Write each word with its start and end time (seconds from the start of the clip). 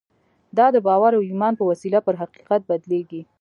دا 0.57 0.65
د 0.75 0.77
باور 0.87 1.11
او 1.15 1.21
ایمان 1.29 1.53
په 1.57 1.63
وسیله 1.71 1.99
پر 2.05 2.15
حقیقت 2.21 2.61
بدلېږي 2.69 3.21